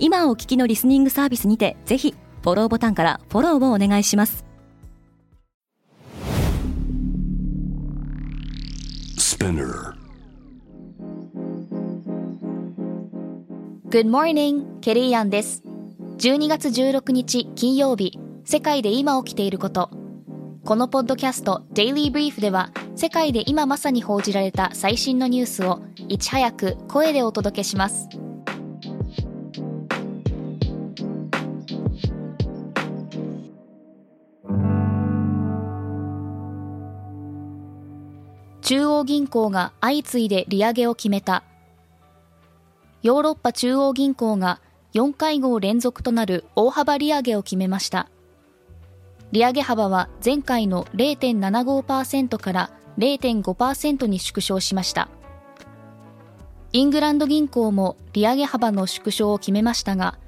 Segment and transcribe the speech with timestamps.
[0.00, 4.44] 今お聞きのリスニングサービスにてぜひフォローボタンからフォローをお願いします。
[13.90, 15.62] Good morning, ケリーアンです。
[16.18, 19.90] 12月16日金曜日世界で今起きていること。
[20.64, 28.06] このポッドキャスト Daily Brief では世界で今まさに報じられた最新のニュースをいち早く声でお届けします
[38.68, 41.42] 中央銀行が相次いで利上げを決めた。
[43.02, 44.60] ヨーロッパ中央銀行が
[44.92, 48.10] 4会合連続となる大幅利上げを決めました。
[49.32, 55.08] 利上げ幅は前回の0.75%から0.5%に縮小しました。
[56.74, 60.18] イングランド銀行も利上げ幅の縮小を決めましたが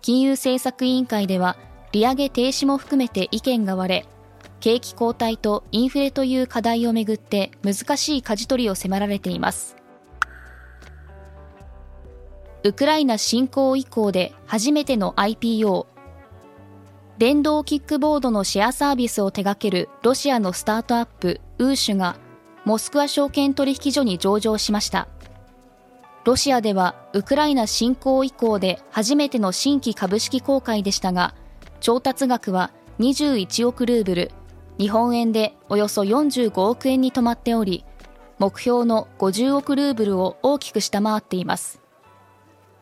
[0.00, 1.58] 金融政策委員会では
[1.92, 4.06] 利上げ停止も含めて意見が割れ
[4.62, 9.76] 景気後退とインフレという課題をめぐって難しい舵取りを迫られています。
[12.62, 15.86] ウクライナ侵攻以降で初めての IPO
[17.18, 22.14] 電動キックボードのシェアサービスを手掛けるロシアのスタートアップウーシュが
[22.64, 25.08] モスクワ証券取引所に上場しました。
[26.24, 31.34] ロシアではウクライナ侵攻以降で初めての新規株式公開でしたが
[31.80, 34.30] 調達額は21億ルーブル。
[34.82, 37.84] 日本円でおよそ45億円に止まっており、
[38.40, 41.80] 目標の50億ルーブルを大きく下回っています。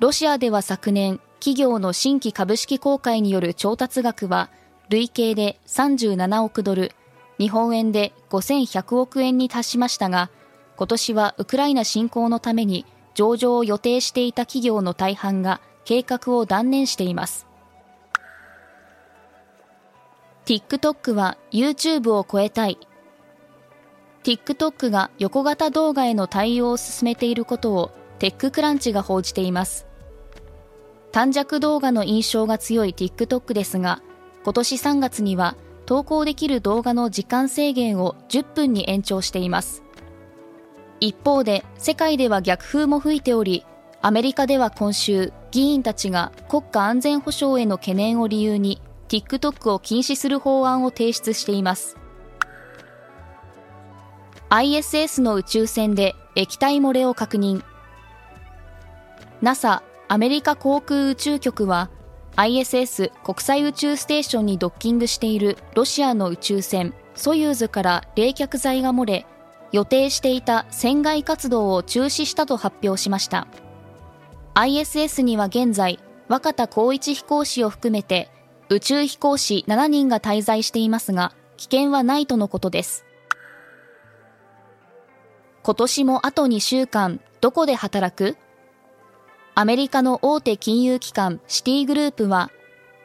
[0.00, 4.50] ロシアでは昨年、企業の新規株式公開による調達額は、
[4.88, 6.90] 累計で37億ドル、
[7.38, 10.30] 日本円で5100億円に達しましたが、
[10.76, 17.46] 今年はウクライナ侵攻のために上場を予定していた企業の大半が計画を断念しています。
[20.46, 22.78] TikTok は YouTube を超えたい。
[24.24, 29.86] TikTok が横型動画への対応を進めていることをテッククランチが報じています。
[31.12, 34.02] 短尺動画の印象が強い TikTok ですが
[34.42, 35.56] 今年3月には
[35.86, 39.82] 投稿できる動画の時間制限を10分に延長しています。
[41.00, 43.64] 一方で世界では逆風も吹いており
[44.02, 48.82] アメリカでは今週議員たちが国家安全保障への懸念を理由に
[49.14, 51.96] TikTok を禁止する法案を提出しています。
[54.50, 57.62] ISS の宇宙船で液体漏れを確認。
[59.40, 61.90] NASA アメリカ航空宇宙局は
[62.34, 69.26] ISS 国際宇宙ステーションにドッキングしているロシアの宇宙船ソユーズから冷却剤が漏れ
[69.70, 73.46] 予定していた船外活動を中止したと発表しました。
[74.54, 78.33] ISS には現在若田光一飛行士を含めて
[78.70, 83.04] 宇宙飛行士7人が滞在していますが、危険はないとのことです。
[85.62, 88.36] 今年もあと2週間、どこで働く？
[89.54, 92.50] アメリカの大手金融機関シティグループは、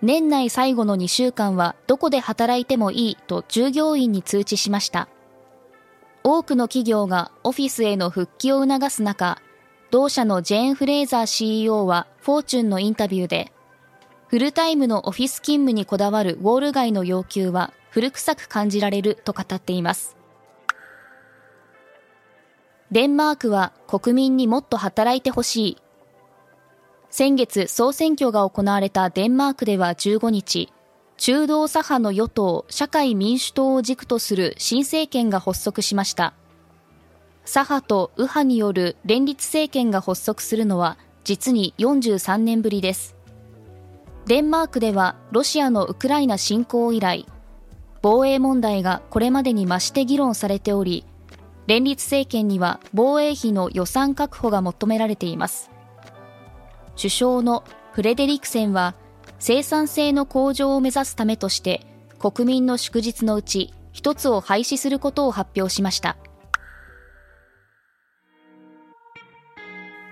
[0.00, 5.08] 年内最後の2週間はどこで働いてもいいと従業員に通知しました。
[6.24, 9.38] 多くの企業がオフィスへの復帰を促す中、
[9.90, 13.52] 同社のジェーン・フレーザー CEO はフォーチュンのインタビューで、
[14.32, 20.16] フルタイムのオフィス勤務にこだわるウォール街の要求は古臭く感じられると語っています。
[22.90, 25.78] デンマークは国民にもっと働いてほしい。
[27.10, 30.72] 先月総選挙が行われたデンマークでは15日、
[31.18, 36.32] 中道左派の与党社会民主党を軸とする新政権が発足しました。
[37.44, 43.21] 左派と右派による連立政権が発足するのは実に43年ぶりです。
[44.26, 47.26] デンマークではロシアのウクライナ侵攻以来、
[48.02, 51.04] 防衛問題がこれまでに増して議論されており、
[51.66, 55.70] 連立政権には防衛費の予算確保が求められています。
[56.96, 58.94] 首相のフレデリクセンは
[59.38, 61.84] 生産性の向上を目指すためとして
[62.18, 66.16] 国民の祝日のうち一つを廃止することを発表しました。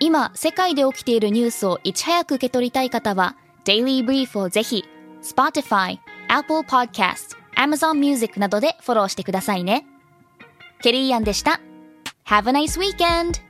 [0.00, 3.36] 今、世界で起きているニュースをいち早く受け取りたい方は
[3.70, 4.84] Daily Brief をぜひ
[5.22, 9.86] Spotify、Apple Podcast、Amazon Music などでフォローしてくださいね。
[10.82, 11.60] ケリーアンでした。
[12.26, 13.40] Have a nice weekend!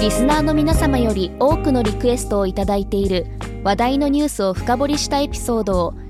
[0.00, 3.26] リスナーの皆様より多くのリクエストをいただいている
[3.62, 6.07] 話題のニュースを深掘りしたエピソードを